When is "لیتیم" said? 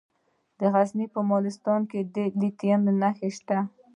2.39-2.81